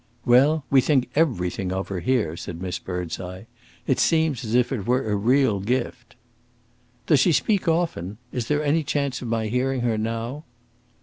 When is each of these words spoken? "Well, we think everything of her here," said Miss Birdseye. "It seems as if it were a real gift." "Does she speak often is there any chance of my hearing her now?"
"Well, 0.25 0.65
we 0.71 0.81
think 0.81 1.11
everything 1.13 1.71
of 1.71 1.89
her 1.89 1.99
here," 1.99 2.35
said 2.35 2.59
Miss 2.59 2.79
Birdseye. 2.79 3.43
"It 3.85 3.99
seems 3.99 4.43
as 4.43 4.55
if 4.55 4.71
it 4.71 4.87
were 4.87 5.07
a 5.07 5.15
real 5.15 5.59
gift." 5.59 6.15
"Does 7.05 7.19
she 7.19 7.31
speak 7.31 7.67
often 7.67 8.17
is 8.31 8.47
there 8.47 8.63
any 8.63 8.81
chance 8.83 9.21
of 9.21 9.27
my 9.27 9.45
hearing 9.45 9.81
her 9.81 9.99
now?" 9.99 10.43